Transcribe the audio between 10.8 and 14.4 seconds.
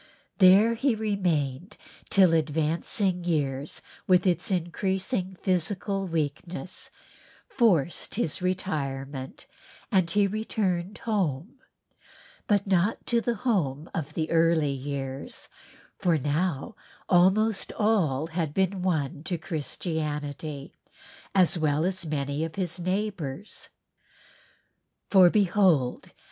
home, but not to the home of the